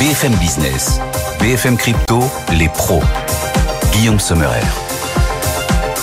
[0.00, 0.98] BFM Business,
[1.40, 2.20] BFM Crypto,
[2.54, 3.02] les pros.
[3.92, 4.89] Guillaume Sommerer.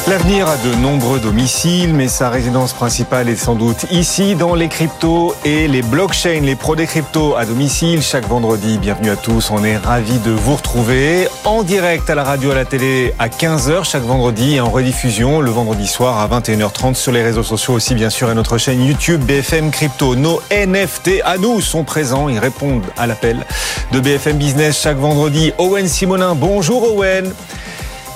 [0.08, 4.70] L'avenir a de nombreux domiciles, mais sa résidence principale est sans doute ici, dans les
[4.70, 8.02] cryptos et les blockchains, les pros des cryptos à domicile.
[8.02, 9.52] Chaque vendredi, bienvenue à tous.
[9.52, 13.28] On est ravis de vous retrouver en direct à la radio, à la télé à
[13.28, 17.74] 15h chaque vendredi et en rediffusion le vendredi soir à 21h30 sur les réseaux sociaux
[17.74, 20.16] aussi, bien sûr, et notre chaîne YouTube BFM Crypto.
[20.16, 22.30] Nos NFT à nous sont présents.
[22.30, 23.46] Ils répondent à l'appel
[23.92, 25.52] de BFM Business chaque vendredi.
[25.58, 27.30] Owen Simonin, bonjour Owen.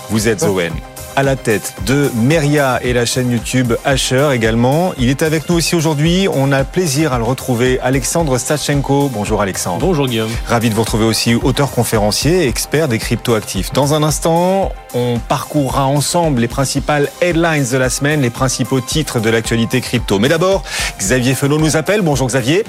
[0.10, 0.72] Vous êtes Owen
[1.16, 4.94] à la tête de Meria et la chaîne YouTube Asher également.
[4.98, 6.28] Il est avec nous aussi aujourd'hui.
[6.32, 7.80] On a plaisir à le retrouver.
[7.82, 9.10] Alexandre Stachenko.
[9.14, 9.80] Bonjour Alexandre.
[9.80, 10.32] Bonjour Guillaume.
[10.48, 13.74] Ravi de vous retrouver aussi, auteur conférencier, expert des cryptoactifs.
[13.74, 19.20] Dans un instant, on parcourra ensemble les principales headlines de la semaine, les principaux titres
[19.20, 20.20] de l'actualité crypto.
[20.20, 20.64] Mais d'abord,
[21.00, 22.02] Xavier Fenot nous appelle.
[22.02, 22.64] Bonjour Xavier.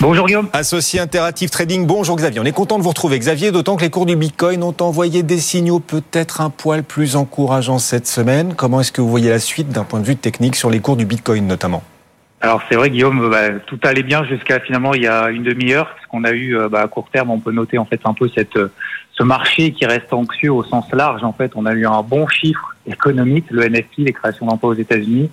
[0.00, 0.48] Bonjour Guillaume.
[0.52, 2.40] Associé Interactive Trading, bonjour Xavier.
[2.40, 5.22] On est content de vous retrouver Xavier, d'autant que les cours du Bitcoin ont envoyé
[5.22, 8.54] des signaux peut-être un poil plus encourageants cette semaine.
[8.54, 10.96] Comment est-ce que vous voyez la suite d'un point de vue technique sur les cours
[10.96, 11.82] du Bitcoin notamment?
[12.40, 15.86] Alors c'est vrai Guillaume, bah, tout allait bien jusqu'à finalement il y a une demi-heure,
[15.94, 18.28] parce qu'on a eu bah, à court terme, on peut noter en fait un peu
[18.34, 18.58] cette
[19.16, 21.22] ce marché qui reste anxieux au sens large.
[21.22, 24.74] En fait, on a eu un bon chiffre économique, le NFP, les créations d'emplois aux
[24.74, 25.30] États-Unis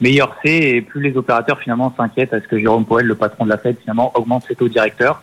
[0.00, 3.44] meilleur c'est et plus les opérateurs finalement s'inquiètent à ce que Jérôme Powell, le patron
[3.44, 5.22] de la Fed, finalement augmente ses taux directeurs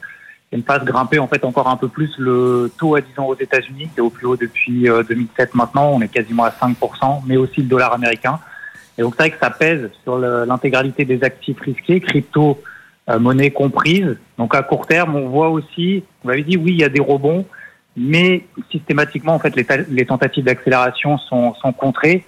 [0.53, 3.25] et ne fasse grimper en fait encore un peu plus le taux à 10 ans
[3.25, 6.51] aux États-Unis, qui est au plus haut depuis 2007 euh, maintenant, on est quasiment à
[6.51, 8.39] 5%, mais aussi le dollar américain.
[8.97, 12.61] Et donc c'est vrai que ça pèse sur l'intégralité des actifs risqués, crypto,
[13.09, 14.15] euh, monnaie comprise.
[14.37, 17.01] Donc à court terme, on voit aussi, on avait dit oui, il y a des
[17.01, 17.45] rebonds,
[17.97, 22.23] mais systématiquement en fait les, les tentatives d'accélération sont, sont contrées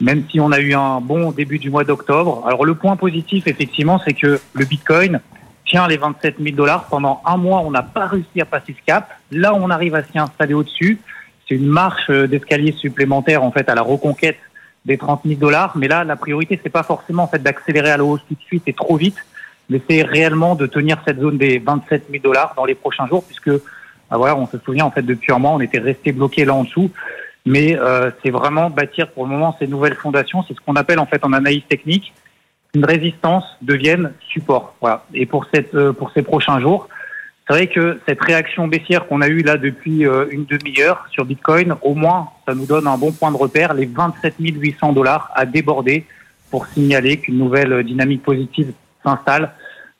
[0.00, 2.42] même si on a eu un bon début du mois d'octobre.
[2.46, 5.20] Alors le point positif, effectivement, c'est que le Bitcoin
[5.66, 6.84] tient les 27 000 dollars.
[6.84, 9.10] Pendant un mois, on n'a pas réussi à passer ce cap.
[9.30, 10.98] Là, on arrive à s'y installer au-dessus.
[11.46, 14.38] C'est une marche d'escalier supplémentaire, en fait, à la reconquête
[14.84, 15.76] des 30 000 dollars.
[15.76, 18.40] Mais là, la priorité, c'est pas forcément en fait d'accélérer à la hausse tout de
[18.40, 19.18] suite et trop vite,
[19.68, 23.24] mais c'est réellement de tenir cette zone des 27 000 dollars dans les prochains jours,
[23.24, 23.50] puisque
[24.10, 26.54] bah voilà, on se souvient en fait depuis un mois, on était resté bloqué là
[26.54, 26.90] en dessous
[27.46, 30.44] mais euh, c'est vraiment bâtir pour le moment ces nouvelles fondations.
[30.46, 32.12] C'est ce qu'on appelle en fait en analyse technique
[32.74, 34.74] une résistance devienne support.
[34.80, 35.04] Voilà.
[35.12, 36.88] Et pour cette euh, pour ces prochains jours,
[37.46, 41.24] c'est vrai que cette réaction baissière qu'on a eue là depuis euh, une demi-heure sur
[41.24, 45.30] Bitcoin, au moins ça nous donne un bon point de repère, les 27 800 dollars
[45.34, 46.04] à déborder
[46.50, 48.72] pour signaler qu'une nouvelle dynamique positive
[49.04, 49.52] s'installe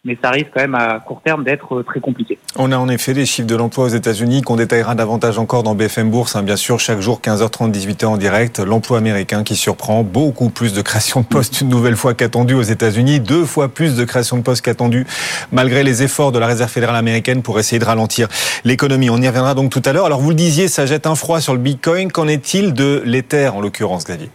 [0.04, 2.38] mais ça risque quand même à court terme d'être euh, très compliqué.
[2.56, 5.74] On a en effet des chiffres de l'emploi aux États-Unis qu'on détaillera davantage encore dans
[5.74, 8.60] BFM Bourse, hein, bien sûr, chaque jour 15h30, 18h en direct.
[8.60, 12.62] L'emploi américain qui surprend beaucoup plus de création de postes une nouvelle fois qu'attendu aux
[12.62, 15.06] États-Unis, deux fois plus de création de postes qu'attendu,
[15.52, 18.28] malgré les efforts de la Réserve fédérale américaine pour essayer de ralentir
[18.64, 19.10] l'économie.
[19.10, 20.06] On y reviendra donc tout à l'heure.
[20.06, 22.10] Alors vous le disiez, ça jette un froid sur le Bitcoin.
[22.10, 24.30] Qu'en est-il de l'Ether en l'occurrence, Xavier?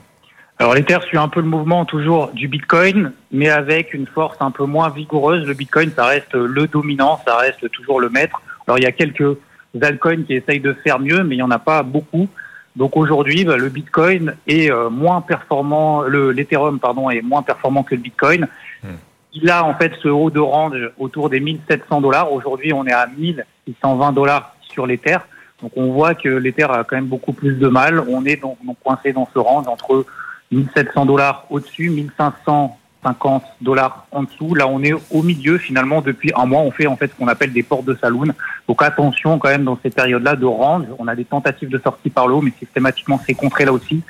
[0.58, 4.52] Alors l'Ether suit un peu le mouvement toujours du Bitcoin, mais avec une force un
[4.52, 5.46] peu moins vigoureuse.
[5.46, 8.42] Le Bitcoin, ça reste le dominant, ça reste toujours le maître.
[8.66, 9.38] Alors il y a quelques
[9.82, 12.30] altcoins qui essayent de faire mieux, mais il n'y en a pas beaucoup.
[12.78, 17.84] Donc aujourd'hui, bah, le Bitcoin est euh, moins performant, le l'Ethereum pardon est moins performant
[17.84, 18.48] que le Bitcoin.
[18.82, 18.96] Hmm.
[19.34, 22.32] Il a en fait ce haut de range autour des 1700 dollars.
[22.32, 25.18] Aujourd'hui, on est à 1620 dollars sur l'Ether.
[25.62, 28.00] Donc on voit que l'Ether a quand même beaucoup plus de mal.
[28.08, 30.06] On est donc, donc coincé dans ce range entre
[30.52, 34.56] 1700 dollars au-dessus, 1550 dollars en dessous.
[34.56, 36.62] Là, on est au milieu finalement depuis un mois.
[36.62, 38.28] On fait en fait ce qu'on appelle des portes de saloon.
[38.68, 40.86] Donc attention quand même dans ces périodes-là de range.
[41.00, 44.02] On a des tentatives de sortie par l'eau, mais systématiquement c'est contré là aussi.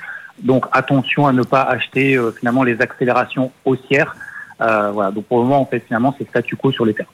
[0.42, 4.14] Donc attention à ne pas acheter euh, finalement les accélérations haussières.
[4.60, 5.10] Euh, voilà.
[5.10, 7.06] Donc pour le moment, en fait, finalement, c'est statu quo sur les terres.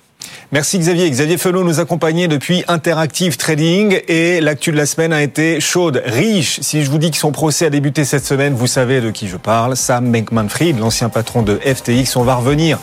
[0.52, 1.10] Merci Xavier.
[1.10, 6.02] Xavier Felot nous accompagnait depuis Interactive Trading et l'actu de la semaine a été chaude,
[6.04, 6.60] riche.
[6.60, 9.28] Si je vous dis que son procès a débuté cette semaine, vous savez de qui
[9.28, 9.76] je parle.
[9.76, 12.16] Sam Bankman-Fried, l'ancien patron de FTX.
[12.16, 12.78] On va revenir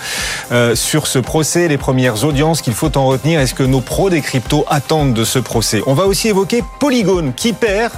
[0.52, 3.40] euh, sur ce procès, les premières audiences qu'il faut en retenir.
[3.40, 5.84] Est-ce que nos pros des cryptos attendent de ce procès?
[5.86, 7.94] On va aussi évoquer Polygon qui perd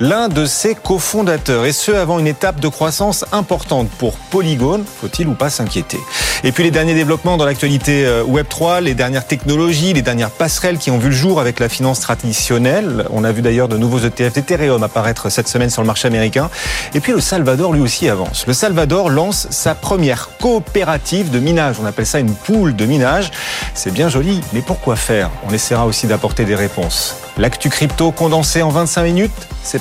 [0.00, 5.26] l'un de ses cofondateurs, et ce avant une étape de croissance importante pour Polygon, faut-il
[5.28, 5.98] ou pas s'inquiéter
[6.44, 10.78] Et puis les derniers développements dans l'actualité euh, Web3, les dernières technologies, les dernières passerelles
[10.78, 13.06] qui ont vu le jour avec la finance traditionnelle.
[13.10, 16.50] On a vu d'ailleurs de nouveaux ETF d'Ethereum apparaître cette semaine sur le marché américain.
[16.94, 18.46] Et puis le Salvador lui aussi avance.
[18.46, 21.76] Le Salvador lance sa première coopérative de minage.
[21.80, 23.30] On appelle ça une poule de minage.
[23.74, 25.30] C'est bien joli, mais pourquoi faire?
[25.48, 27.16] On essaiera aussi d'apporter des réponses.
[27.38, 29.78] L'actu crypto condensé en 25 minutes, c'est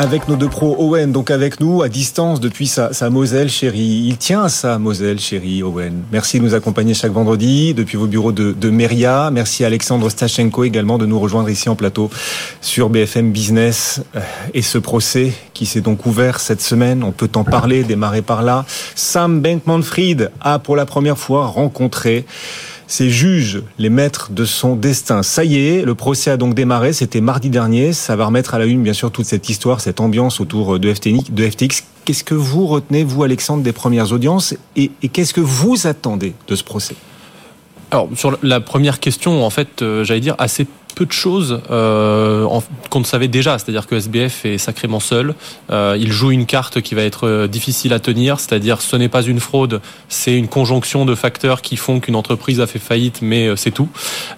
[0.00, 4.04] Avec nos deux pros, Owen, donc avec nous, à distance depuis sa, Moselle chérie.
[4.06, 6.04] Il tient à sa Moselle chérie, Owen.
[6.12, 9.32] Merci de nous accompagner chaque vendredi depuis vos bureaux de, de Meria.
[9.32, 12.10] Merci à Alexandre Stachenko également de nous rejoindre ici en plateau
[12.60, 14.00] sur BFM Business.
[14.54, 18.42] Et ce procès qui s'est donc ouvert cette semaine, on peut en parler, démarrer par
[18.44, 18.66] là.
[18.94, 22.24] Sam Bankman-Fried a pour la première fois rencontré
[22.88, 25.22] ces juges, les maîtres de son destin.
[25.22, 27.92] Ça y est, le procès a donc démarré, c'était mardi dernier.
[27.92, 30.92] Ça va remettre à la une, bien sûr, toute cette histoire, cette ambiance autour de
[30.92, 31.30] FTX.
[31.30, 31.84] De FTX.
[32.04, 36.32] Qu'est-ce que vous retenez, vous, Alexandre, des premières audiences et, et qu'est-ce que vous attendez
[36.48, 36.96] de ce procès?
[37.90, 40.66] Alors sur la première question, en fait, euh, j'allais dire assez
[40.98, 42.44] peu de choses euh,
[42.90, 43.56] qu'on ne savait déjà.
[43.56, 45.36] C'est-à-dire que SBF est sacrément seul.
[45.70, 48.40] Euh, il joue une carte qui va être euh, difficile à tenir.
[48.40, 52.60] C'est-à-dire ce n'est pas une fraude, c'est une conjonction de facteurs qui font qu'une entreprise
[52.60, 53.88] a fait faillite, mais euh, c'est tout.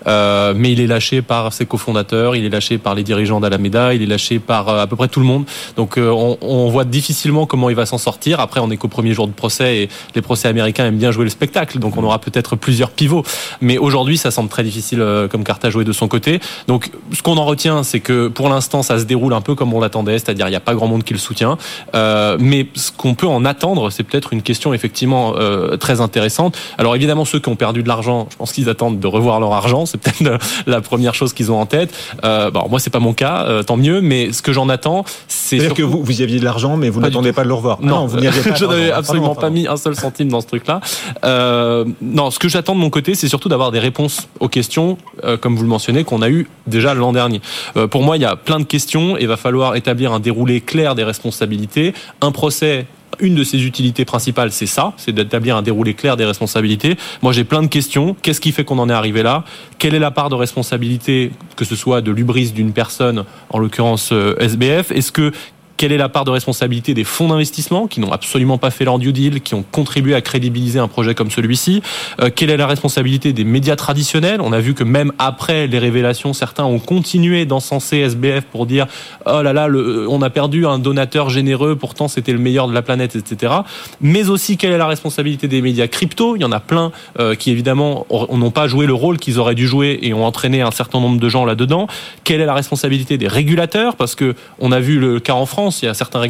[0.07, 3.95] Euh, mais il est lâché par ses cofondateurs, il est lâché par les dirigeants d'Alameda,
[3.95, 5.47] il est lâché par à peu près tout le monde.
[5.77, 8.39] Donc on, on, voit difficilement comment il va s'en sortir.
[8.39, 11.25] Après, on n'est qu'au premier jour de procès et les procès américains aiment bien jouer
[11.25, 11.79] le spectacle.
[11.79, 13.25] Donc on aura peut-être plusieurs pivots.
[13.63, 16.39] Mais aujourd'hui, ça semble très difficile comme carte à jouer de son côté.
[16.67, 19.73] Donc, ce qu'on en retient, c'est que pour l'instant, ça se déroule un peu comme
[19.75, 21.59] on l'attendait, c'est-à-dire il n'y a pas grand monde qui le soutient.
[21.95, 26.57] Euh, mais ce qu'on peut en attendre, c'est peut-être une question effectivement euh, très intéressante.
[26.79, 29.53] Alors évidemment, ceux qui ont perdu de l'argent, je pense qu'ils attendent de revoir leur
[29.53, 29.87] argent.
[29.87, 31.95] C'est peut-être la première chose qu'ils ont en tête.
[32.25, 34.01] Euh, bon, moi, c'est pas mon cas, euh, tant mieux.
[34.01, 36.91] Mais ce que j'en attends, c'est c'est-à-dire que vous, vous y aviez de l'argent, mais
[36.91, 37.81] vous n'attendez pas de le revoir.
[37.81, 38.55] Non, ah non vous n'y aviez pas.
[38.55, 39.55] je n'avais absolument pardon, pardon.
[39.55, 40.81] pas mis un seul centime dans ce truc-là.
[41.25, 44.99] Euh, non, ce que j'attends de mon côté, c'est surtout d'avoir des réponses aux questions,
[45.25, 47.41] euh, comme vous le mentionnez, qu'on a eu déjà l'an dernier.
[47.77, 50.21] Euh, pour moi, il y a plein de questions et il va falloir établir un
[50.21, 51.95] déroulé clair des responsabilités.
[52.21, 52.87] Un procès
[53.19, 56.97] une de ses utilités principales, c'est ça, c'est d'établir un déroulé clair des responsabilités.
[57.23, 58.17] Moi, j'ai plein de questions.
[58.23, 59.45] Qu'est-ce qui fait qu'on en est arrivé là?
[59.79, 64.11] Quelle est la part de responsabilité, que ce soit de l'ubris d'une personne, en l'occurrence
[64.13, 65.33] euh, SBF Est-ce que
[65.81, 68.99] quelle est la part de responsabilité des fonds d'investissement qui n'ont absolument pas fait leur
[68.99, 71.81] due deal, qui ont contribué à crédibiliser un projet comme celui-ci?
[72.21, 74.43] Euh, Quelle est la responsabilité des médias traditionnels?
[74.43, 78.89] On a vu que même après les révélations, certains ont continué d'encenser SBF pour dire
[79.25, 82.75] oh là là, le, on a perdu un donateur généreux, pourtant c'était le meilleur de
[82.75, 83.55] la planète, etc.
[84.03, 86.37] Mais aussi quelle est la responsabilité des médias crypto?
[86.37, 89.55] Il y en a plein euh, qui évidemment n'ont pas joué le rôle qu'ils auraient
[89.55, 91.87] dû jouer et ont entraîné un certain nombre de gens là-dedans.
[92.25, 93.97] Quelle est la responsabilité des régulateurs?
[93.97, 96.21] Parce que on a vu le cas en France il y a certains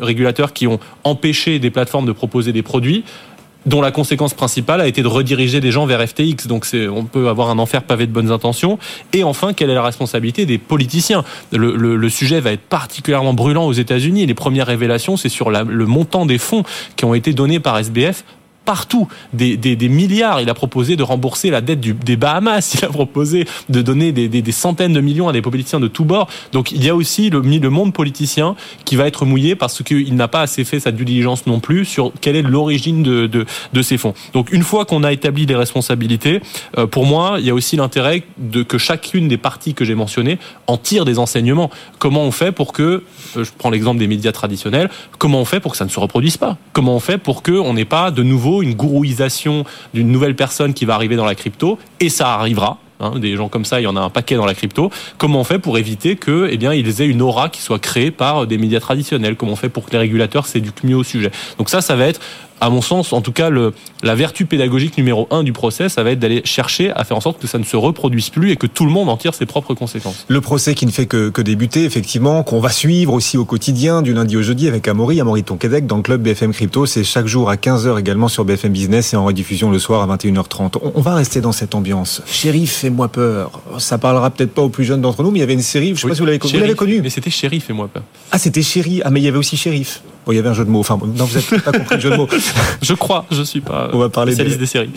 [0.00, 3.04] régulateurs qui ont empêché des plateformes de proposer des produits
[3.66, 6.46] dont la conséquence principale a été de rediriger des gens vers FTX.
[6.46, 8.78] Donc on peut avoir un enfer pavé de bonnes intentions.
[9.12, 11.24] Et enfin, quelle est la responsabilité des politiciens?
[11.52, 14.26] Le, sujet va être particulièrement brûlant aux États-Unis.
[14.26, 16.62] Les premières révélations, c'est sur le montant des fonds
[16.96, 18.24] qui ont été donnés par SBF
[18.68, 20.42] partout des, milliards.
[20.42, 22.74] Il a proposé de rembourser la dette du, des Bahamas.
[22.78, 26.28] Il a proposé de donner des, centaines de millions à des politiciens de tous bords.
[26.52, 30.28] Donc il y a aussi le, monde politicien qui va être mouillé parce qu'il n'a
[30.28, 33.46] pas assez fait sa diligence non plus sur quelle est l'origine de,
[33.80, 34.12] ces fonds.
[34.34, 36.42] Donc une fois qu'on a établi les responsabilités,
[36.76, 39.94] euh, pour moi, il y a aussi l'intérêt de que chacune des parties que j'ai
[39.94, 41.70] mentionnées en tire des enseignements.
[41.98, 45.60] Comment on fait pour que, euh, je prends l'exemple des médias traditionnels, comment on fait
[45.60, 46.58] pour que ça ne se reproduise pas?
[46.74, 49.64] Comment on fait pour qu'on n'ait pas de nouveau une gourouisation
[49.94, 52.78] d'une nouvelle personne qui va arriver dans la crypto, et ça arrivera.
[53.00, 54.90] Hein, des gens comme ça, il y en a un paquet dans la crypto.
[55.18, 58.10] Comment on fait pour éviter que, eh bien, ils aient une aura qui soit créée
[58.10, 59.36] par des médias traditionnels?
[59.36, 61.30] Comment on fait pour que les régulateurs s'éduquent mieux au sujet?
[61.58, 62.20] Donc ça, ça va être
[62.60, 63.72] à mon sens, en tout cas, le,
[64.02, 67.20] la vertu pédagogique numéro un du procès, ça va être d'aller chercher à faire en
[67.20, 69.46] sorte que ça ne se reproduise plus et que tout le monde en tire ses
[69.46, 70.24] propres conséquences.
[70.28, 74.02] Le procès qui ne fait que, que débuter, effectivement, qu'on va suivre aussi au quotidien,
[74.02, 76.86] du lundi au jeudi avec Amaury, Amaury Tonquédec, dans le club BFM Crypto.
[76.86, 80.16] C'est chaque jour à 15h également sur BFM Business et en rediffusion le soir à
[80.16, 80.78] 21h30.
[80.82, 82.22] On, on va rester dans cette ambiance.
[82.26, 83.60] Shérif, fais-moi peur.
[83.78, 85.88] Ça parlera peut-être pas aux plus jeunes d'entre nous, mais il y avait une série,
[85.88, 86.38] je ne sais oui, pas si vous l'avez
[86.74, 86.74] connu.
[86.74, 87.00] connu.
[87.02, 88.02] Mais c'était Shérif, fais-moi peur.
[88.32, 89.00] Ah, c'était Chéri.
[89.04, 90.02] Ah, mais il y avait aussi Shérif.
[90.28, 90.80] Bon, il y avait un jeu de mots.
[90.80, 92.28] Enfin, non, vous n'avez pas compris le jeu de mots.
[92.82, 94.90] je crois, je suis pas On va parler des, des séries.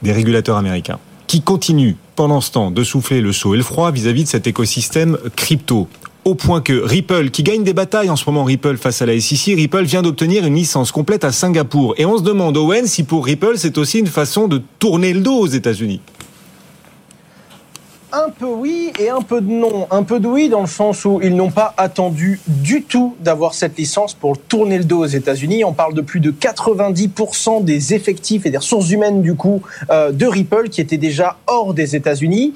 [0.00, 3.90] Des régulateurs américains qui continuent pendant ce temps de souffler le chaud et le froid
[3.90, 5.88] vis-à-vis -vis de cet écosystème crypto.
[6.24, 9.18] Au point que Ripple, qui gagne des batailles en ce moment, Ripple face à la
[9.18, 11.94] SEC, Ripple vient d'obtenir une licence complète à Singapour.
[11.98, 15.20] Et on se demande, Owen, si pour Ripple, c'est aussi une façon de tourner le
[15.20, 16.00] dos aux États-Unis.
[18.12, 19.86] Un peu oui et un peu de non.
[19.92, 23.54] Un peu de oui dans le sens où ils n'ont pas attendu du tout d'avoir
[23.54, 25.62] cette licence pour tourner le dos aux États-Unis.
[25.62, 30.10] On parle de plus de 90% des effectifs et des ressources humaines du coup euh,
[30.10, 32.54] de Ripple qui étaient déjà hors des États-Unis.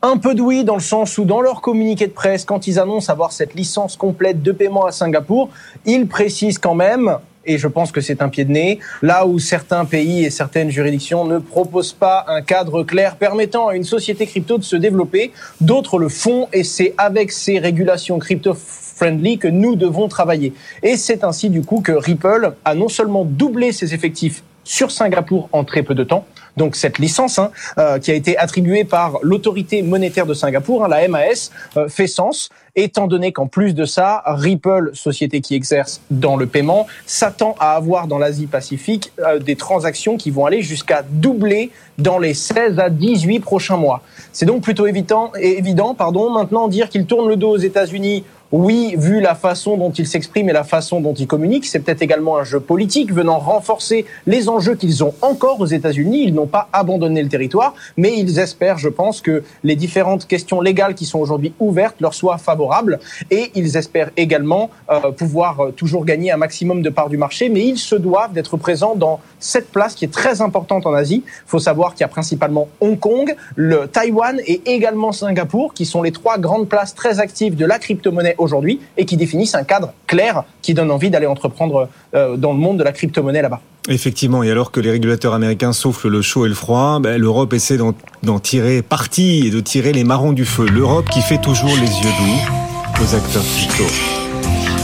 [0.00, 2.78] Un peu de oui dans le sens où dans leur communiqué de presse, quand ils
[2.78, 5.50] annoncent avoir cette licence complète de paiement à Singapour,
[5.84, 8.78] ils précisent quand même et je pense que c'est un pied de nez.
[9.02, 13.76] Là où certains pays et certaines juridictions ne proposent pas un cadre clair permettant à
[13.76, 18.54] une société crypto de se développer, d'autres le font et c'est avec ces régulations crypto
[18.54, 20.52] friendly que nous devons travailler.
[20.82, 25.48] Et c'est ainsi du coup que Ripple a non seulement doublé ses effectifs sur Singapour
[25.52, 26.24] en très peu de temps,
[26.56, 30.88] donc cette licence hein, euh, qui a été attribuée par l'autorité monétaire de Singapour, hein,
[30.88, 36.00] la MAS, euh, fait sens, étant donné qu'en plus de ça, Ripple, société qui exerce
[36.10, 41.02] dans le paiement, s'attend à avoir dans l'Asie-Pacifique euh, des transactions qui vont aller jusqu'à
[41.02, 44.02] doubler dans les 16 à 18 prochains mois.
[44.32, 48.24] C'est donc plutôt évident, évident pardon, maintenant dire qu'il tourne le dos aux États-Unis
[48.56, 52.02] oui, vu la façon dont il s'exprime et la façon dont il communique, c'est peut-être
[52.02, 56.22] également un jeu politique venant renforcer les enjeux qu'ils ont encore aux États-Unis.
[56.22, 60.60] Ils n'ont pas abandonné le territoire, mais ils espèrent, je pense, que les différentes questions
[60.60, 63.00] légales qui sont aujourd'hui ouvertes leur soient favorables
[63.32, 67.48] et ils espèrent également euh, pouvoir euh, toujours gagner un maximum de parts du marché,
[67.48, 71.24] mais ils se doivent d'être présents dans cette place qui est très importante en Asie.
[71.26, 75.86] Il faut savoir qu'il y a principalement Hong Kong, le Taïwan et également Singapour qui
[75.86, 79.64] sont les trois grandes places très actives de la crypto-monnaie aujourd'hui et qui définissent un
[79.64, 83.60] cadre clair qui donne envie d'aller entreprendre euh, dans le monde de la crypto-monnaie là-bas.
[83.88, 87.52] Effectivement, et alors que les régulateurs américains soufflent le chaud et le froid, ben, l'Europe
[87.52, 90.66] essaie d'en tirer parti et de tirer les marrons du feu.
[90.66, 93.84] L'Europe qui fait toujours les yeux doux aux acteurs crypto.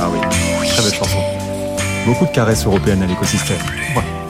[0.00, 0.18] Ah oui,
[0.66, 1.18] très belle chanson.
[2.06, 3.58] Beaucoup de caresses européennes à l'écosystème.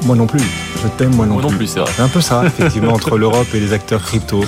[0.04, 0.40] Moi, non plus.
[0.82, 1.50] Je t'aime, moi non moi plus.
[1.50, 1.90] non plus, c'est vrai.
[1.98, 4.44] un peu ça, effectivement, entre l'Europe et les acteurs crypto.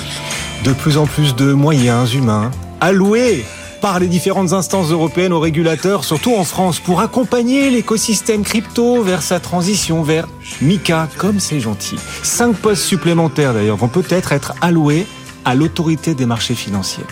[0.64, 3.44] De plus en plus de moyens humains alloués
[3.82, 9.22] par les différentes instances européennes aux régulateurs, surtout en France, pour accompagner l'écosystème crypto vers
[9.22, 10.28] sa transition vers
[10.62, 11.96] Mika, comme c'est gentil.
[12.22, 15.06] Cinq postes supplémentaires d'ailleurs vont peut-être être alloués
[15.44, 17.04] à l'autorité des marchés financiers.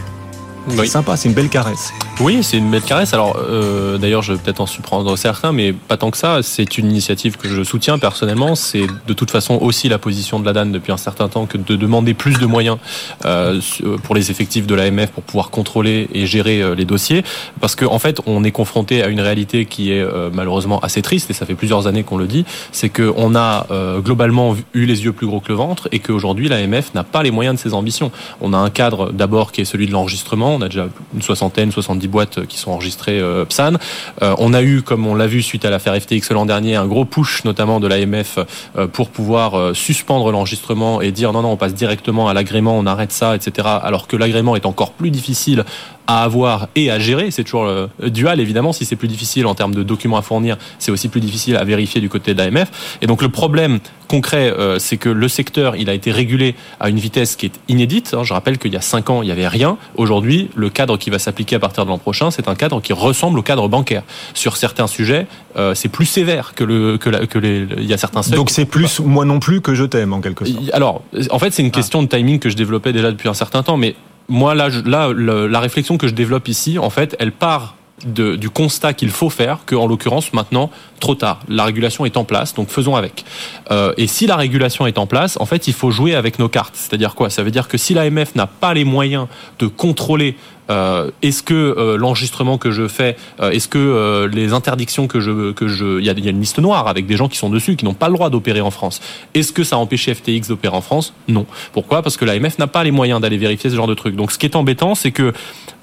[0.69, 1.93] C'est sympa, c'est une belle caresse.
[2.21, 3.14] Oui, c'est une belle caresse.
[3.14, 6.43] Alors, euh, d'ailleurs, je vais peut-être en surprendre certains, mais pas tant que ça.
[6.43, 8.55] C'est une initiative que je soutiens personnellement.
[8.55, 11.59] C'est de toute façon aussi la position de la DAN depuis un certain temps que
[11.59, 12.79] de demander plus de moyens
[13.25, 13.61] euh,
[14.02, 17.25] pour les effectifs de l'AMF pour pouvoir contrôler et gérer euh, les dossiers.
[17.61, 21.02] Parce qu'en en fait, on est confronté à une réalité qui est euh, malheureusement assez
[21.02, 24.85] triste, et ça fait plusieurs années qu'on le dit, c'est qu'on a euh, globalement eu
[24.85, 27.61] les yeux plus gros que le ventre, et qu'aujourd'hui, l'AMF n'a pas les moyens de
[27.61, 28.11] ses ambitions.
[28.40, 30.60] On a un cadre d'abord qui est celui de l'enregistrement.
[30.61, 33.75] On a déjà une soixantaine, 70 boîtes qui sont enregistrées euh, PSAN.
[34.21, 36.87] Euh, on a eu, comme on l'a vu suite à l'affaire FTX l'an dernier, un
[36.87, 38.38] gros push notamment de l'AMF
[38.76, 42.79] euh, pour pouvoir euh, suspendre l'enregistrement et dire non, non, on passe directement à l'agrément,
[42.79, 43.69] on arrête ça, etc.
[43.83, 45.64] Alors que l'agrément est encore plus difficile
[46.11, 47.31] à avoir et à gérer.
[47.31, 48.73] C'est toujours le dual, évidemment.
[48.73, 51.62] Si c'est plus difficile en termes de documents à fournir, c'est aussi plus difficile à
[51.62, 52.99] vérifier du côté de l'AMF.
[53.00, 56.88] Et donc le problème concret, euh, c'est que le secteur, il a été régulé à
[56.88, 58.17] une vitesse qui est inédite.
[58.25, 59.79] Je rappelle qu'il y a cinq ans, il n'y avait rien.
[59.95, 62.93] Aujourd'hui, le cadre qui va s'appliquer à partir de l'an prochain, c'est un cadre qui
[62.93, 64.02] ressemble au cadre bancaire.
[64.35, 67.69] Sur certains sujets, euh, c'est plus sévère que le que, la, que les.
[67.79, 68.35] Il y a certains seuils.
[68.35, 70.71] Donc c'est plus moi non plus que je t'aime en quelque sorte.
[70.73, 73.62] Alors, en fait, c'est une question de timing que je développais déjà depuis un certain
[73.62, 73.95] temps, mais
[74.30, 77.75] moi là, là, le, la réflexion que je développe ici, en fait, elle part
[78.06, 80.70] de, du constat qu'il faut faire, que en l'occurrence maintenant
[81.00, 83.25] trop tard, la régulation est en place, donc faisons avec.
[83.71, 86.49] Euh, et si la régulation est en place, en fait, il faut jouer avec nos
[86.49, 86.75] cartes.
[86.76, 87.30] C'est-à-dire quoi?
[87.30, 89.26] Ça veut dire que si l'AMF n'a pas les moyens
[89.59, 90.37] de contrôler
[90.71, 95.66] euh, est-ce que euh, l'enregistrement que je fais, est-ce que les interdictions que je que
[95.66, 97.95] je, il y a, une liste noire avec des gens qui sont dessus qui n'ont
[97.95, 99.00] pas le droit d'opérer en France.
[99.35, 101.12] Est-ce que ça a empêché FTX d'opérer en France?
[101.26, 101.47] Non.
[101.73, 102.02] Pourquoi?
[102.02, 104.14] Parce que l'AMF n'a pas les moyens d'aller vérifier ce genre de trucs.
[104.14, 105.33] Donc, ce qui est embêtant, c'est que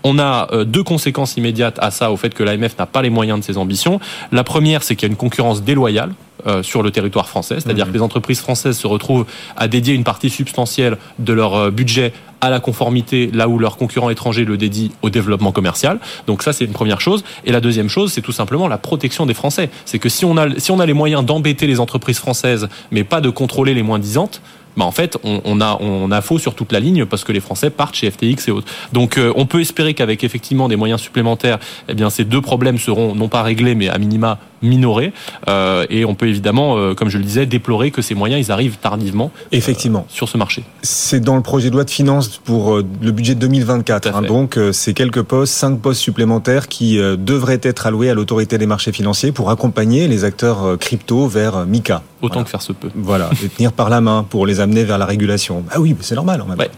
[0.03, 3.39] on a deux conséquences immédiates à ça, au fait que l'AMF n'a pas les moyens
[3.39, 3.99] de ses ambitions.
[4.31, 6.13] La première, c'est qu'il y a une concurrence déloyale
[6.45, 7.89] euh, sur le territoire français, c'est-à-dire mmh.
[7.89, 12.13] que les entreprises françaises se retrouvent à dédier une partie substantielle de leur euh, budget
[12.41, 15.99] à la conformité, là où leurs concurrents étrangers le dédient au développement commercial.
[16.27, 17.23] Donc ça, c'est une première chose.
[17.45, 19.69] Et la deuxième chose, c'est tout simplement la protection des Français.
[19.85, 23.03] C'est que si on a, si on a les moyens d'embêter les entreprises françaises, mais
[23.03, 24.41] pas de contrôler les moins disantes,
[24.77, 27.31] bah en fait, on, on, a, on a faux sur toute la ligne parce que
[27.31, 28.67] les Français partent chez FTX et autres.
[28.93, 31.57] Donc, euh, on peut espérer qu'avec effectivement des moyens supplémentaires,
[31.89, 35.13] eh bien, ces deux problèmes seront non pas réglés, mais à minima minorés.
[35.47, 38.51] Euh, et on peut évidemment, euh, comme je le disais, déplorer que ces moyens, ils
[38.51, 39.31] arrivent tardivement.
[39.51, 40.05] Effectivement.
[40.09, 40.63] Sur ce marché.
[40.81, 44.15] C'est dans le projet de loi de finances pour le budget 2024.
[44.15, 48.65] Hein, donc, c'est quelques postes, cinq postes supplémentaires qui devraient être alloués à l'autorité des
[48.65, 52.01] marchés financiers pour accompagner les acteurs crypto vers Mika.
[52.21, 52.43] Autant voilà.
[52.45, 52.89] que faire se peut.
[52.95, 55.63] Voilà, et tenir par la main pour les amener vers la régulation.
[55.71, 56.69] Ah oui, c'est normal en même ouais.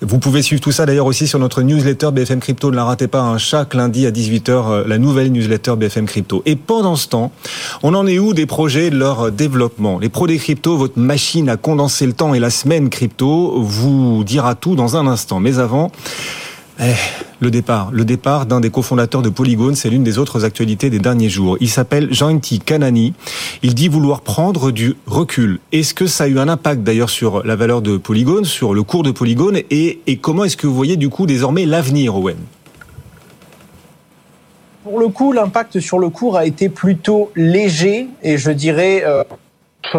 [0.00, 2.70] Vous pouvez suivre tout ça d'ailleurs aussi sur notre newsletter BFM Crypto.
[2.70, 6.42] Ne la ratez pas, hein, chaque lundi à 18h, la nouvelle newsletter BFM Crypto.
[6.44, 7.30] Et pendant ce temps,
[7.82, 9.98] on en est où des projets de leur développement?
[10.00, 14.24] Les pros des cryptos, votre machine à condenser le temps et la semaine crypto vous
[14.24, 15.38] dira tout dans un instant.
[15.38, 15.92] Mais avant,
[16.80, 16.94] Eh,
[17.40, 20.98] le départ, le départ d'un des cofondateurs de Polygon, c'est l'une des autres actualités des
[20.98, 21.56] derniers jours.
[21.60, 23.12] Il s'appelle Jean-Inti Kanani.
[23.62, 25.60] Il dit vouloir prendre du recul.
[25.70, 28.82] Est-ce que ça a eu un impact d'ailleurs sur la valeur de Polygon, sur le
[28.82, 32.38] cours de Polygon et, et comment est-ce que vous voyez du coup désormais l'avenir, Owen?
[34.82, 39.22] Pour le coup, l'impact sur le cours a été plutôt léger et je dirais euh,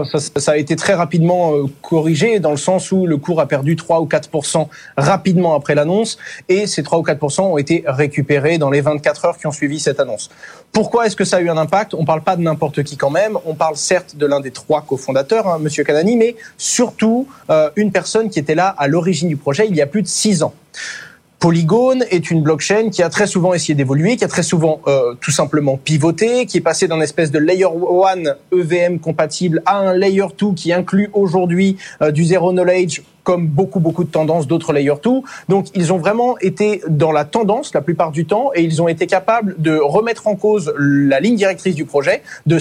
[0.04, 3.48] ça, ça, a été très rapidement euh, corrigé dans le sens où le cours a
[3.48, 6.18] perdu 3 ou 4% rapidement après l'annonce
[6.50, 9.80] et ces 3 ou 4% ont été récupérés dans les 24 heures qui ont suivi
[9.80, 10.30] cette annonce.
[10.72, 11.94] Pourquoi est-ce que ça a eu un impact?
[11.94, 14.82] On parle pas de n'importe qui quand même, on parle certes de l'un des trois
[14.82, 19.38] cofondateurs, hein, Monsieur Canani, mais surtout euh, une personne qui était là à l'origine du
[19.38, 20.54] projet il y a plus de 6 ans.
[21.44, 25.14] Polygon est une blockchain qui a très souvent essayé d'évoluer, qui a très souvent euh,
[25.20, 29.94] tout simplement pivoté, qui est passé d'un espèce de layer 1 EVM compatible à un
[29.94, 34.72] layer 2 qui inclut aujourd'hui euh, du zero knowledge comme beaucoup beaucoup de tendances d'autres
[34.72, 35.10] layer 2.
[35.50, 38.88] Donc ils ont vraiment été dans la tendance la plupart du temps et ils ont
[38.88, 42.58] été capables de remettre en cause la ligne directrice du projet, de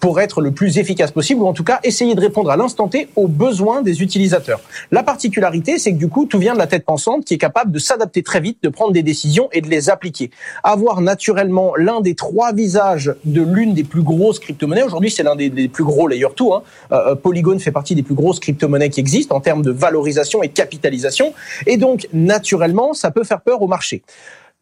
[0.00, 2.88] pour être le plus efficace possible, ou en tout cas essayer de répondre à l'instant
[2.88, 4.60] T aux besoins des utilisateurs.
[4.90, 7.70] La particularité, c'est que du coup, tout vient de la tête pensante qui est capable
[7.70, 10.30] de s'adapter très vite, de prendre des décisions et de les appliquer.
[10.64, 15.36] Avoir naturellement l'un des trois visages de l'une des plus grosses crypto-monnaies, aujourd'hui c'est l'un
[15.36, 16.62] des, plus gros layer 2, hein.
[16.90, 20.42] Euh, euh, Polygon fait partie des plus grosses crypto-monnaies qui existent en termes de valorisation
[20.42, 21.32] et de capitalisation,
[21.66, 24.02] et donc naturellement, ça peut faire peur au marché.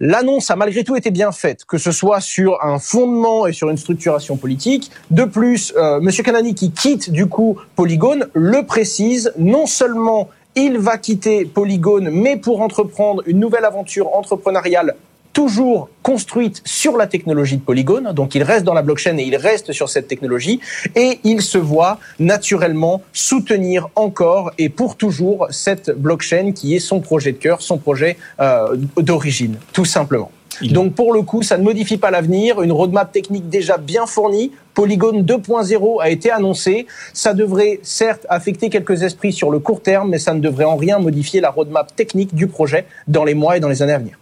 [0.02, 3.68] L'annonce a malgré tout été bien faite, que ce soit sur un fondement et sur
[3.68, 4.90] une structuration politique.
[5.10, 9.30] De plus, euh, Monsieur Kanani qui quitte du coup Polygone le précise.
[9.38, 14.96] Non seulement il va quitter Polygone, mais pour entreprendre une nouvelle aventure entrepreneuriale
[15.32, 18.12] toujours construite sur la technologie de Polygon.
[18.12, 20.60] Donc il reste dans la blockchain et il reste sur cette technologie.
[20.96, 27.00] Et il se voit naturellement soutenir encore et pour toujours cette blockchain qui est son
[27.00, 30.30] projet de cœur, son projet euh, d'origine, tout simplement.
[30.62, 32.60] Donc pour le coup, ça ne modifie pas l'avenir.
[32.60, 34.52] Une roadmap technique déjà bien fournie.
[34.74, 36.86] Polygon 2.0 a été annoncé.
[37.14, 40.76] Ça devrait certes affecter quelques esprits sur le court terme, mais ça ne devrait en
[40.76, 43.98] rien modifier la roadmap technique du projet dans les mois et dans les années à
[43.98, 44.18] venir.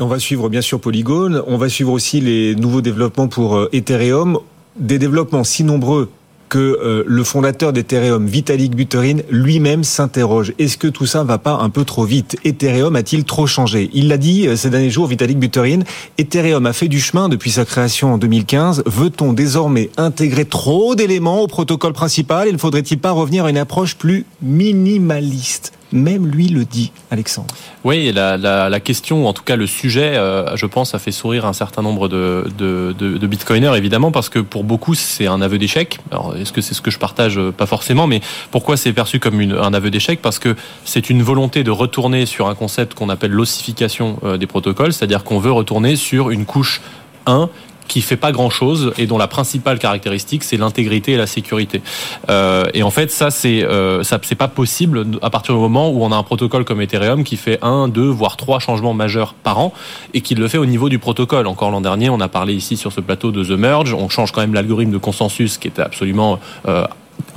[0.00, 3.68] On va suivre bien sûr Polygon, on va suivre aussi les nouveaux développements pour euh,
[3.72, 4.38] Ethereum,
[4.78, 6.08] des développements si nombreux
[6.48, 10.52] que euh, le fondateur d'Ethereum, Vitalik Buterin, lui-même s'interroge.
[10.60, 12.36] Est-ce que tout ça va pas un peu trop vite?
[12.44, 13.90] Ethereum a-t-il trop changé?
[13.92, 15.80] Il l'a dit euh, ces derniers jours, Vitalik Buterin,
[16.16, 18.84] Ethereum a fait du chemin depuis sa création en 2015.
[18.86, 22.46] Veut-on désormais intégrer trop d'éléments au protocole principal?
[22.46, 25.72] Il ne faudrait-il pas revenir à une approche plus minimaliste?
[25.92, 27.54] Même lui le dit, Alexandre.
[27.84, 31.12] Oui, la, la, question, ou en tout cas le sujet, euh, je pense, a fait
[31.12, 35.26] sourire un certain nombre de, de, de, de bitcoiners, évidemment, parce que pour beaucoup, c'est
[35.26, 35.98] un aveu d'échec.
[36.10, 37.40] Alors, est-ce que c'est ce que je partage?
[37.56, 38.20] Pas forcément, mais
[38.50, 40.20] pourquoi c'est perçu comme une, un aveu d'échec?
[40.20, 44.46] Parce que c'est une volonté de retourner sur un concept qu'on appelle l'ossification euh, des
[44.46, 46.80] protocoles, c'est-à-dire qu'on veut retourner sur une couche
[47.26, 47.48] 1
[47.88, 51.82] qui fait pas grand chose et dont la principale caractéristique c'est l'intégrité et la sécurité.
[52.30, 55.90] Euh, et en fait, ça c'est euh, ça c'est pas possible à partir du moment
[55.90, 59.34] où on a un protocole comme Ethereum qui fait un, deux, voire trois changements majeurs
[59.34, 59.72] par an
[60.14, 61.46] et qui le fait au niveau du protocole.
[61.46, 63.94] Encore l'an dernier, on a parlé ici sur ce plateau de The Merge.
[63.94, 66.84] On change quand même l'algorithme de consensus qui était absolument euh,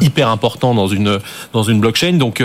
[0.02, 1.20] hyper important dans une
[1.54, 2.14] dans une blockchain.
[2.14, 2.44] Donc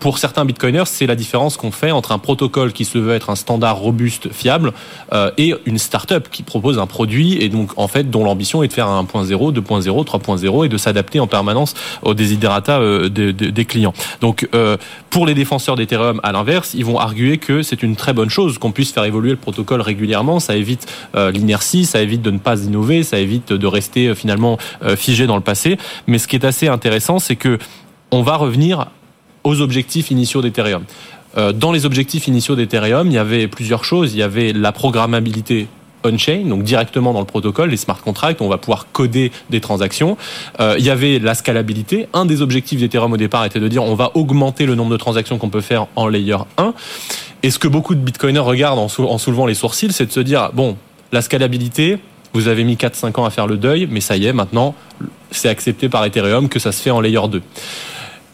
[0.00, 3.30] pour, certains bitcoiners, c'est la différence qu'on fait entre un protocole qui se veut être
[3.30, 4.72] un standard robuste, fiable,
[5.12, 8.68] euh, et une startup qui propose un produit et donc en fait dont l'ambition est
[8.68, 13.64] de faire un 1.0, 2.0, 3.0 et de s'adapter en permanence aux desiderata euh, des
[13.64, 13.94] clients.
[14.20, 14.76] Donc euh,
[15.10, 18.58] pour les défenseurs d'Ethereum, à l'inverse, ils vont arguer que c'est une très bonne chose
[18.58, 20.40] qu'on puisse faire évoluer le protocole régulièrement.
[20.40, 24.56] Ça évite l'inertie, ça évite de ne pas innover, ça évite de rester finalement
[24.96, 25.76] figé dans le passé.
[26.06, 27.58] Mais ce qui est assez intéressant, c'est que
[28.10, 28.86] on va revenir
[29.44, 30.84] aux objectifs initiaux d'Ethereum.
[31.36, 34.12] Euh, dans les objectifs initiaux d'Ethereum, il y avait plusieurs choses.
[34.14, 35.66] Il y avait la programmabilité
[36.04, 40.16] on-chain, donc directement dans le protocole, les smart contracts, on va pouvoir coder des transactions.
[40.58, 42.08] Euh, il y avait la scalabilité.
[42.12, 44.96] Un des objectifs d'Ethereum au départ était de dire on va augmenter le nombre de
[44.96, 46.74] transactions qu'on peut faire en layer 1.
[47.44, 50.20] Et ce que beaucoup de bitcoiners regardent en, en soulevant les sourcils, c'est de se
[50.20, 50.76] dire bon,
[51.12, 51.98] la scalabilité,
[52.32, 54.74] vous avez mis 4-5 ans à faire le deuil, mais ça y est, maintenant,
[55.32, 57.42] c'est accepté par Ethereum que ça se fait en layer 2.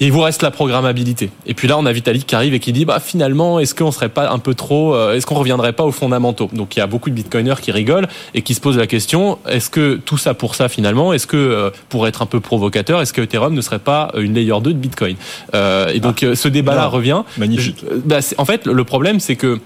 [0.01, 1.31] Et il vous reste la programmabilité.
[1.45, 3.91] Et puis là, on a Vitalik qui arrive et qui dit, bah finalement, est-ce qu'on
[3.91, 6.49] serait pas un peu trop, euh, est-ce qu'on reviendrait pas aux fondamentaux?
[6.53, 9.39] Donc il y a beaucoup de bitcoiners qui rigolent et qui se posent la question,
[9.49, 13.01] est-ce que tout ça pour ça finalement, est-ce que euh, pour être un peu provocateur,
[13.01, 15.17] est-ce que Ethereum ne serait pas une layer 2 de Bitcoin?
[15.55, 16.37] Euh, Et donc ah.
[16.37, 17.23] ce débat-là revient.
[17.37, 17.85] Magnifique.
[18.05, 19.59] bah, en fait, le problème, c'est que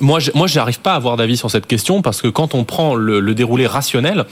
[0.00, 2.64] moi, je, moi, j'arrive pas à avoir d'avis sur cette question parce que quand on
[2.64, 4.26] prend le, le déroulé rationnel,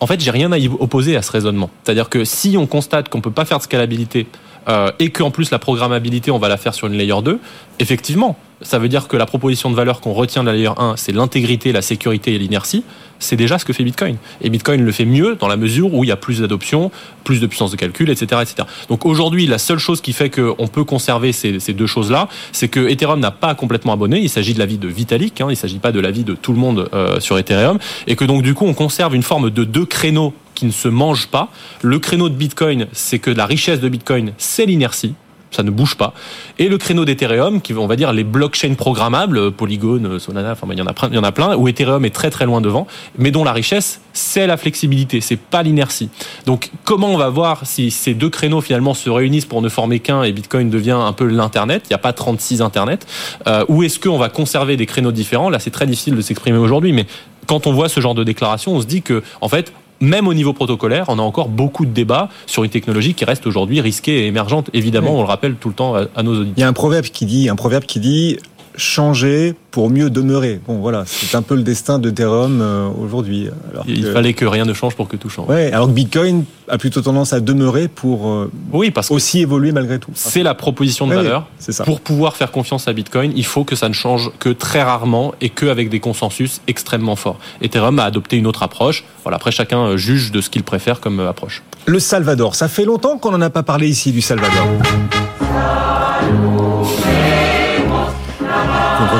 [0.00, 1.70] en fait, j'ai rien à y opposer à ce raisonnement.
[1.84, 4.26] C'est-à-dire que si on constate qu'on peut pas faire de scalabilité
[4.68, 7.38] euh, et qu'en plus la programmabilité, on va la faire sur une layer 2,
[7.78, 10.96] effectivement, ça veut dire que la proposition de valeur qu'on retient de la layer 1,
[10.96, 12.84] c'est l'intégrité, la sécurité et l'inertie.
[13.18, 14.16] C'est déjà ce que fait Bitcoin.
[14.40, 16.90] Et Bitcoin le fait mieux dans la mesure où il y a plus d'adoption,
[17.24, 18.66] plus de puissance de calcul, etc., etc.
[18.88, 22.88] Donc aujourd'hui, la seule chose qui fait qu'on peut conserver ces, deux choses-là, c'est que
[22.88, 24.20] Ethereum n'a pas complètement abonné.
[24.20, 26.52] Il s'agit de l'avis de Vitalik, hein, il ne s'agit pas de l'avis de tout
[26.52, 29.64] le monde euh, sur Ethereum, et que donc du coup, on conserve une forme de
[29.64, 31.50] deux créneaux qui ne se mangent pas.
[31.82, 35.14] Le créneau de Bitcoin, c'est que la richesse de Bitcoin, c'est l'inertie
[35.50, 36.14] ça ne bouge pas.
[36.58, 40.78] Et le créneau d'Ethereum, qui on va dire les blockchains programmables, Polygon, Solana, enfin il
[40.78, 42.60] y en a plein, il y en a plein, où Ethereum est très très loin
[42.60, 42.86] devant,
[43.18, 46.10] mais dont la richesse c'est la flexibilité, c'est pas l'inertie.
[46.46, 50.00] Donc comment on va voir si ces deux créneaux finalement se réunissent pour ne former
[50.00, 53.06] qu'un et Bitcoin devient un peu l'internet Il n'y a pas 36 internet.
[53.46, 55.50] Euh, ou est-ce qu'on va conserver des créneaux différents?
[55.50, 57.06] Là, c'est très difficile de s'exprimer aujourd'hui, mais
[57.46, 60.34] quand on voit ce genre de déclaration, on se dit que en fait même au
[60.34, 64.24] niveau protocolaire, on a encore beaucoup de débats sur une technologie qui reste aujourd'hui risquée
[64.24, 64.70] et émergente.
[64.72, 66.54] Évidemment, on le rappelle tout le temps à, nos auditeurs.
[66.56, 68.38] Il y a un proverbe qui dit, un proverbe qui dit,
[68.76, 70.60] changer pour mieux demeurer.
[70.66, 73.48] Bon, voilà, c'est un peu le destin de Ethereum euh, aujourd'hui.
[73.86, 75.48] Il fallait que rien ne change pour que tout change.
[75.48, 79.72] Ouais, alors que Bitcoin a plutôt tendance à demeurer pour euh, oui, parce aussi évoluer
[79.72, 80.10] malgré tout.
[80.14, 81.46] C'est la proposition de valeur.
[81.58, 81.84] c'est ça.
[81.84, 85.34] Pour pouvoir faire confiance à Bitcoin, il faut que ça ne change que très rarement
[85.40, 87.38] et qu'avec des consensus extrêmement forts.
[87.62, 89.04] Ethereum a adopté une autre approche.
[89.22, 91.62] Voilà, après chacun euh, juge de ce qu'il préfère comme approche.
[91.86, 94.66] Le Salvador, ça fait longtemps qu'on n'en a pas parlé ici du Salvador.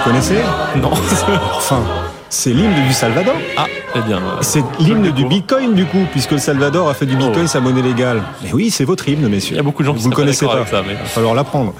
[0.05, 0.43] Vous le reconnaissez
[0.77, 0.91] Non.
[1.57, 1.83] enfin,
[2.29, 3.35] c'est l'hymne du Salvador.
[3.57, 4.21] Ah, eh bien.
[4.41, 7.49] C'est l'hymne du Bitcoin du coup, puisque le Salvador a fait du Bitcoin oh.
[7.49, 8.23] sa monnaie légale.
[8.43, 9.55] Mais oui, c'est votre hymne, messieurs.
[9.55, 10.65] Il y a beaucoup de gens qui vous le connaissez pas.
[10.65, 11.75] Ça, Il va falloir l'apprendre.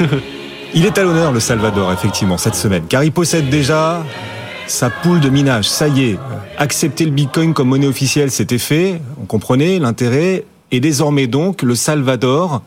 [0.74, 4.02] il est à l'honneur le Salvador effectivement cette semaine, car il possède déjà
[4.66, 5.68] sa poule de minage.
[5.68, 6.18] Ça y est,
[6.58, 9.00] accepter le Bitcoin comme monnaie officielle, c'était fait.
[9.20, 10.44] On comprenait l'intérêt.
[10.74, 12.62] Et désormais donc, le Salvador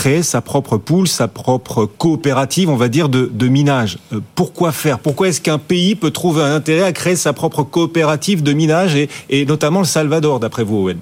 [0.00, 3.98] créer sa propre poule, sa propre coopérative, on va dire, de, minage.
[4.14, 4.98] Euh, pourquoi faire?
[4.98, 8.96] Pourquoi est-ce qu'un pays peut trouver un intérêt à créer sa propre coopérative de minage
[8.96, 10.98] et, notamment le Salvador, d'après vous, Owen?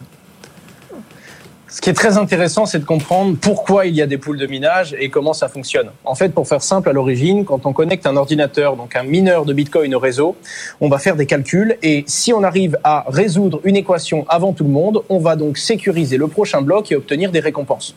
[1.69, 4.49] Ce qui est très intéressant, c'est de comprendre pourquoi il y a des poules de
[4.49, 5.91] minage et comment ça fonctionne.
[6.05, 9.45] En fait, pour faire simple à l'origine, quand on connecte un ordinateur, donc un mineur
[9.45, 10.35] de Bitcoin au réseau,
[10.81, 14.65] on va faire des calculs et si on arrive à résoudre une équation avant tout
[14.65, 17.95] le monde, on va donc sécuriser le prochain bloc et obtenir des récompenses.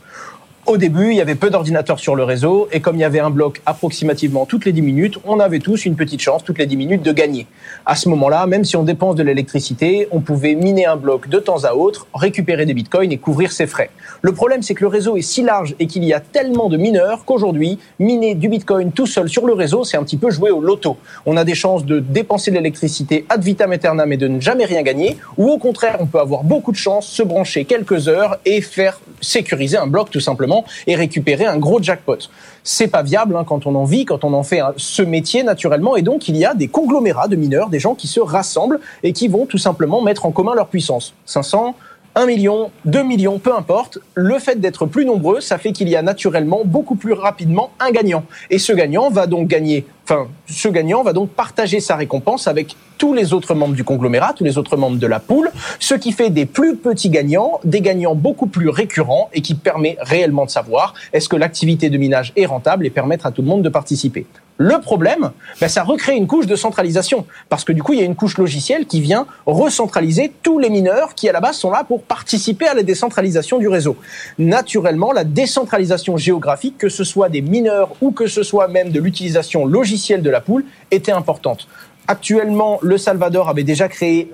[0.67, 3.19] Au début, il y avait peu d'ordinateurs sur le réseau et comme il y avait
[3.19, 6.67] un bloc approximativement toutes les 10 minutes, on avait tous une petite chance toutes les
[6.67, 7.47] 10 minutes de gagner.
[7.83, 11.39] À ce moment-là, même si on dépense de l'électricité, on pouvait miner un bloc de
[11.39, 13.89] temps à autre, récupérer des bitcoins et couvrir ses frais.
[14.21, 16.77] Le problème, c'est que le réseau est si large et qu'il y a tellement de
[16.77, 20.51] mineurs qu'aujourd'hui, miner du bitcoin tout seul sur le réseau, c'est un petit peu jouer
[20.51, 20.95] au loto.
[21.25, 24.65] On a des chances de dépenser de l'électricité ad vitam aeternam et de ne jamais
[24.65, 28.37] rien gagner, ou au contraire, on peut avoir beaucoup de chance, se brancher quelques heures
[28.45, 30.50] et faire sécuriser un bloc tout simplement
[30.87, 32.17] et récupérer un gros jackpot.
[32.63, 35.95] C'est pas viable hein, quand on en vit, quand on en fait ce métier naturellement,
[35.95, 39.13] et donc il y a des conglomérats de mineurs, des gens qui se rassemblent et
[39.13, 41.13] qui vont tout simplement mettre en commun leur puissance.
[41.25, 41.75] 500,
[42.15, 45.95] 1 million, 2 millions, peu importe, le fait d'être plus nombreux, ça fait qu'il y
[45.95, 48.23] a naturellement beaucoup plus rapidement un gagnant.
[48.49, 52.75] Et ce gagnant va donc gagner, enfin, ce gagnant va donc partager sa récompense avec
[52.97, 56.11] tous les autres membres du conglomérat, tous les autres membres de la poule, ce qui
[56.11, 60.49] fait des plus petits gagnants, des gagnants beaucoup plus récurrents et qui permet réellement de
[60.49, 63.69] savoir est-ce que l'activité de minage est rentable et permettre à tout le monde de
[63.69, 64.25] participer.
[64.63, 68.03] Le problème, ben, ça recrée une couche de centralisation, parce que du coup, il y
[68.03, 71.71] a une couche logicielle qui vient recentraliser tous les mineurs qui, à la base, sont
[71.71, 73.97] là pour participer à la décentralisation du réseau.
[74.37, 78.99] Naturellement, la décentralisation géographique, que ce soit des mineurs ou que ce soit même de
[78.99, 81.67] l'utilisation logicielle de la poule, était importante.
[82.07, 84.29] Actuellement, le Salvador avait déjà créé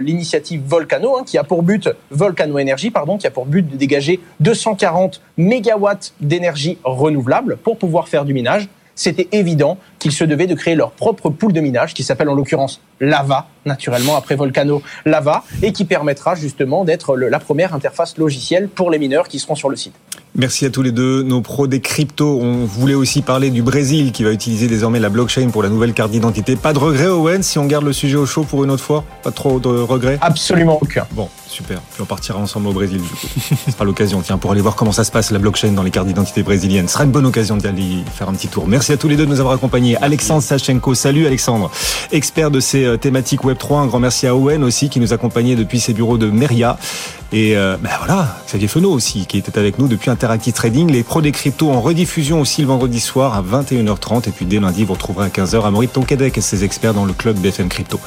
[0.00, 3.76] l'initiative Volcano, hein, qui a pour but Volcano Énergie, pardon, qui a pour but de
[3.76, 10.48] dégager 240 mégawatts d'énergie renouvelable pour pouvoir faire du minage c'était évident qu'ils se devaient
[10.48, 14.82] de créer leur propre pool de minage, qui s'appelle en l'occurrence Lava, naturellement après Volcano
[15.06, 19.54] Lava, et qui permettra justement d'être la première interface logicielle pour les mineurs qui seront
[19.54, 19.94] sur le site.
[20.38, 21.24] Merci à tous les deux.
[21.24, 25.08] Nos pros des cryptos, on voulait aussi parler du Brésil qui va utiliser désormais la
[25.08, 26.54] blockchain pour la nouvelle carte d'identité.
[26.54, 29.02] Pas de regret, Owen, si on garde le sujet au chaud pour une autre fois?
[29.24, 30.16] Pas trop de regrets?
[30.20, 31.08] Absolument aucun.
[31.10, 31.80] Bon, super.
[31.92, 33.00] Puis on partira ensemble au Brésil.
[33.66, 35.90] Ce sera l'occasion, tiens, pour aller voir comment ça se passe la blockchain dans les
[35.90, 36.86] cartes d'identité brésiliennes.
[36.86, 38.68] Ce sera une bonne occasion d'aller faire un petit tour.
[38.68, 39.96] Merci à tous les deux de nous avoir accompagnés.
[39.96, 41.68] Alexandre Sachenko, salut Alexandre,
[42.12, 43.80] expert de ces euh, thématiques Web3.
[43.80, 46.78] Un grand merci à Owen aussi qui nous accompagnait depuis ses bureaux de Meria.
[47.32, 50.90] Et ben voilà, Xavier Fenot aussi, qui était avec nous depuis Interactive Trading.
[50.90, 54.28] Les pros des cryptos en rediffusion aussi le vendredi soir à 21h30.
[54.28, 57.04] Et puis dès lundi, vous retrouverez à 15h à Maurice Tonquedec et ses experts dans
[57.04, 58.00] le club BFM Crypto.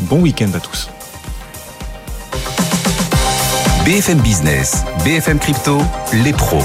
[0.00, 0.90] Bon week-end à tous.
[3.84, 5.78] BFM Business, BFM Crypto,
[6.12, 6.62] les pros.